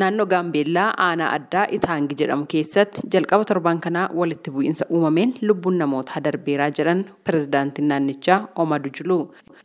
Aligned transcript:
Naannoo 0.00 0.24
Gaambeellaa 0.32 0.88
aanaa 1.04 1.28
addaa 1.36 1.62
Itaangi 1.76 2.14
jedhamu 2.20 2.44
keessatti 2.52 3.02
jalqaba 3.14 3.44
torban 3.50 3.80
kanaa 3.86 4.04
walitti 4.20 4.50
bu'iinsa 4.56 4.86
uumameen 4.96 5.32
lubbuun 5.48 5.78
namoota 5.82 6.20
darbeeraa 6.26 6.68
jedhan 6.78 7.00
pirezidaantiin 7.24 7.88
naannichaa 7.92 8.38
Omar 8.64 8.80
Juluu. 8.98 9.20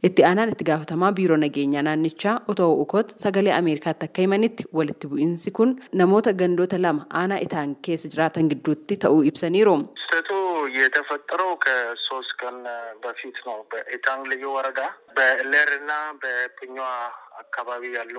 Itti 0.10 0.24
aanaan 0.30 0.50
itti 0.54 0.64
gaafatamaa 0.70 1.12
biiroo 1.20 1.38
nageenyaa 1.44 1.84
naannichaa 1.90 2.36
Otoo 2.54 2.72
Ukot 2.86 3.14
sagalee 3.24 3.54
Ameerikaatti 3.60 4.06
akka 4.10 4.22
himanitti 4.26 4.66
walitti 4.80 5.08
bu'iinsi 5.14 5.52
kun 5.60 5.76
namoota 6.02 6.34
gandoota 6.42 6.82
lama 6.88 7.06
aanaa 7.22 7.40
Itaangi 7.48 7.78
keessa 7.90 8.10
jiraatan 8.16 8.50
gidduutti 8.54 8.98
ta'uu 9.06 9.22
ibsaniiru. 9.32 9.78
የተፈጠረው 10.79 11.53
ከሶስት 11.65 12.33
ቀን 12.43 12.57
በፊት 13.05 13.39
ነው። 13.49 13.59
በኢታንግ 13.73 14.25
ልዩ 14.33 14.45
ወረዳ 14.57 14.81
በሌር 15.17 15.71
እና 15.81 15.93
በፕኛ 16.23 16.79
አካባቢ 17.43 17.83
ያሉ 17.99 18.17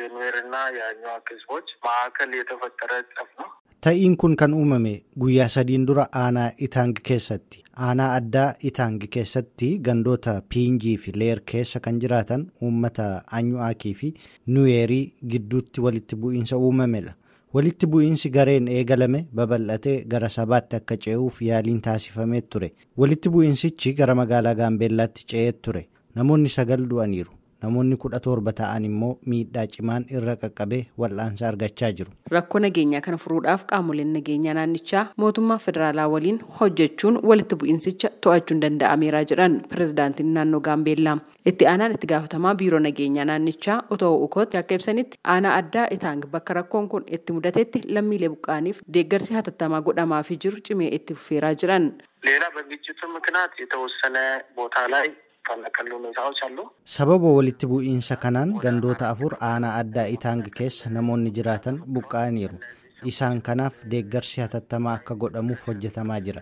የኑዌር 0.00 0.36
እና 0.44 0.56
የአኟዋክ 0.76 1.26
ህዝቦች 1.36 1.68
መካከል 1.88 2.30
የተፈጠረ 2.40 2.92
ጠብ 3.16 3.30
ነው። 3.40 3.48
Ta'iin 3.82 4.14
kun 4.20 4.32
kan 4.40 4.52
uumame 4.56 4.90
guyyaa 5.22 5.46
sadiin 5.52 5.84
dura 5.88 6.02
aanaa 6.22 6.48
Itaang 6.66 6.90
keessatti. 7.08 7.58
Aanaa 7.86 8.08
addaa 8.16 8.48
Itaang 8.70 8.98
keessatti 9.14 9.68
gandoota 9.86 10.34
Piinjii 10.50 10.96
fi 11.04 11.14
Leer 11.20 11.40
keessa 11.52 11.80
kan 11.86 12.00
jiraatan 12.02 12.42
uummata 12.66 13.06
Anyu'aakii 13.38 13.94
fi 14.00 14.08
Nuweerii 14.54 15.06
gidduutti 15.34 15.84
walitti 15.86 16.18
bu'iinsa 16.24 16.58
uumamedha. 16.66 17.14
Walitti 17.55 17.87
bu'iinsi 17.91 18.29
gareen 18.35 18.65
eegalame 18.77 19.19
babal'atee 19.39 19.95
gara 20.13 20.29
sabaatti 20.35 20.75
akka 20.79 20.97
ce'uuf 21.05 21.37
yaaliin 21.47 21.77
taasifamee 21.87 22.41
ture. 22.55 22.69
Walitti 23.03 23.31
bu'iinsichi 23.35 23.93
gara 23.99 24.15
magaalaa 24.21 24.53
Gaambeellaatti 24.61 25.27
ce'ee 25.33 25.51
ture. 25.67 25.85
Namoonni 26.19 26.49
sagal 26.57 26.83
du'aniiru. 26.89 27.31
Namoonni 27.64 27.96
kudha 28.02 28.18
torba 28.24 28.52
ta'an 28.58 28.84
immoo 28.88 29.10
miidhaa 29.30 29.64
cimaan 29.72 30.04
irra 30.18 30.34
qaqqabee 30.42 30.78
wal'aansa 31.02 31.48
argachaa 31.48 31.90
jiru. 31.98 32.12
Rakkoo 32.34 32.60
nageenyaa 32.64 33.00
kana 33.06 33.18
furuudhaaf 33.24 33.64
qaamoleen 33.72 34.12
nageenyaa 34.16 34.54
naannichaa 34.58 35.02
mootummaa 35.24 35.58
federaalaa 35.66 36.06
waliin 36.14 36.38
hojjechuun 36.60 37.18
walitti 37.32 37.58
bu'iinsicha 37.62 38.10
to'achuun 38.26 38.62
danda'ameera 38.64 39.20
jedhan 39.32 39.60
pirezidaantiin 39.74 40.32
naannoo 40.38 40.60
Gaambeellaa. 40.70 41.16
Itti 41.52 41.66
aanaan 41.74 41.92
itti 41.98 42.06
gaafatamaa 42.14 42.54
biiroo 42.64 42.80
nageenyaa 42.88 43.28
naannichaa 43.32 43.78
Otoo 43.96 44.14
Ukot 44.28 44.54
akka 44.62 44.74
ibsanitti 44.80 45.18
aanaa 45.36 45.54
addaa 45.60 45.86
Itaang 45.98 46.24
bakka 46.36 46.54
rakkoon 46.62 46.88
kun 46.94 47.04
itti 47.18 47.32
mudatetti 47.38 47.84
lammiilee 47.94 48.32
buqqaaniif 48.36 48.80
deeggarsi 48.94 49.34
hatattamaa 49.40 49.82
godhamaafii 49.90 50.40
jiru 50.46 50.60
cimee 50.68 50.88
itti 51.00 51.14
fufeeraa 51.20 51.54
jiran. 51.62 51.86
ሌላ 52.28 52.44
በግጭቱ 52.54 52.98
ምክንያት 53.16 53.52
የተወሰነ 53.60 54.16
ቦታ 54.56 54.74
ላይ 54.94 55.06
kan 55.47 55.65
akka 55.65 55.83
lolootaa 55.89 56.31
Sababa 56.95 57.29
walitti 57.37 57.67
bu'iinsa 57.67 58.15
kanaan 58.15 58.53
gandoota 58.63 59.09
afur 59.09 59.33
aanaa 59.49 59.75
addaa 59.81 60.07
Itaang 60.15 60.43
keessa 60.57 60.89
namoonni 60.89 61.31
jiraatan 61.37 61.77
buqqa'aniiru. 61.93 62.57
Isaan 63.11 63.41
kanaaf 63.41 63.83
deeggarsi 63.91 64.41
hatattamaa 64.41 64.93
akka 64.99 65.15
godhamuuf 65.15 65.67
hojjetamaa 65.67 66.19
jira. 66.27 66.41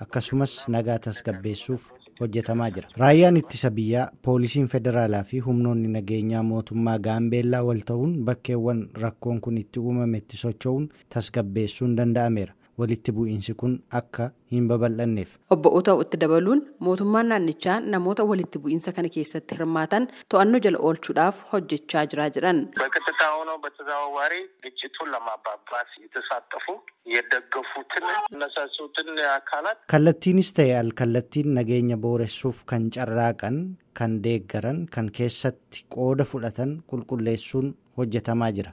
Akkasumas 0.00 0.52
nagaa 0.68 0.98
tasgabbeessuuf 0.98 1.90
hojjetamaa 2.20 2.70
jira. 2.70 2.88
Raayyaan 2.98 3.36
ittisa 3.36 3.70
biyyaa, 3.70 4.10
poolisiin 4.22 4.68
federaalaa 4.68 5.22
fi 5.24 5.38
humnoonni 5.46 5.88
nageenyaa 5.96 6.42
mootummaa 6.42 6.98
gaambeellaa 6.98 7.62
wal 7.68 7.82
ta'uun 7.90 8.14
bakkeewwan 8.24 8.80
rakkoon 9.02 9.40
kun 9.40 9.58
itti 9.58 9.80
uumame 9.80 10.18
itti 10.22 10.36
socho'uun 10.36 10.88
tasgabbeessuun 11.14 11.96
danda'ameera. 11.96 12.52
Walitti 12.81 13.11
bu'iinsi 13.15 13.53
kun 13.61 13.73
akka 13.97 14.25
hin 14.53 14.67
babal'anneef. 14.69 15.31
Obbo 15.55 15.69
Otoo 15.79 15.93
itti 16.03 16.17
dabaluun 16.23 16.61
mootummaan 16.85 17.27
naannichaa 17.31 17.75
namoota 17.95 18.23
walitti 18.29 18.61
bu'iinsa 18.63 18.93
kana 18.97 19.11
keessatti 19.15 19.57
hirmaatan 19.59 20.07
to'annoo 20.33 20.61
jala 20.65 20.79
oolchuudhaaf 20.87 21.43
hojjechaa 21.51 22.05
jira 22.13 22.25
jedhan. 22.37 22.59
በቀጥታ 22.81 23.21
ሆነው 23.35 23.57
በተዘዋዋሪ 23.65 24.33
ግጭቱን 24.65 25.11
ለማባባስ 25.13 25.91
የተሳተፉ 26.05 26.65
የደገፉትን 27.13 28.05
እነሳሱትን 28.35 29.07
አካላት 29.37 29.77
Kallattiinis 29.93 30.49
ta'e 30.57 30.73
alkallattiin 30.83 31.49
nageenya 31.59 31.97
booressuuf 32.05 32.57
kan 32.71 32.83
carraaqan, 32.95 33.57
kan 33.99 34.11
deeggaran, 34.25 34.79
kan 34.95 35.07
keessatti 35.17 35.85
qooda 35.95 36.25
fudhatan 36.31 36.71
qulqulleessuun 36.91 37.67
hojjetamaa 37.99 38.51
jira. 38.57 38.71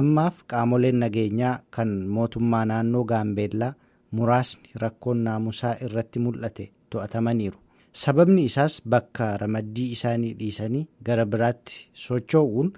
Ammaaf 0.00 0.36
qaamoleen 0.50 0.98
nageenyaa 1.02 1.54
kan 1.76 1.90
mootummaa 2.16 2.64
naannoo 2.70 3.04
Gaambeellaa 3.10 3.72
muraasni 4.18 4.70
rakkoon 4.84 5.20
naamusaa 5.26 5.74
irratti 5.86 6.18
mul'ate 6.26 6.66
to'atamaniiru. 6.90 7.58
Sababni 8.02 8.44
isaas 8.50 8.78
bakka 8.94 9.26
ramaddii 9.42 9.90
isaanii 9.96 10.32
dhiisanii 10.38 10.86
gara 11.08 11.26
biraatti 11.34 11.82
socho'uun 12.04 12.72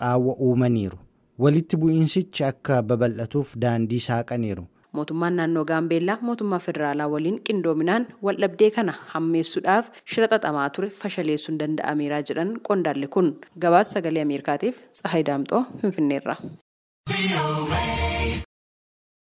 qaawwa 0.00 0.34
uumaniiru. 0.48 0.98
Walitti 1.38 1.76
bu'iinsichi 1.82 2.44
akka 2.48 2.82
babal'atuuf 2.82 3.54
daandii 3.64 4.00
saaqaniiru. 4.08 4.66
Mootummaan 4.98 5.36
naannoo 5.40 5.64
Gaambeellaa 5.70 6.18
mootummaa 6.28 6.58
federaalaa 6.66 7.08
waliin 7.14 7.38
qindoominaan 7.48 8.06
waldhabdee 8.28 8.70
kana 8.78 8.94
hammeessuudhaaf 9.12 9.90
shira 10.14 10.28
xaxamaa 10.32 10.68
ture 10.78 10.90
fashaleessuun 11.02 11.58
danda'ameera 11.62 12.22
jedhan 12.30 12.50
qondaalli 12.70 13.08
kun 13.16 13.28
gabaasa 13.66 13.92
sagalee 13.98 14.22
Ameerikaatiif 14.28 14.82
Tsahayi 15.00 15.26
Daamxoo 15.30 15.62
Finfinneerra. 15.82 16.36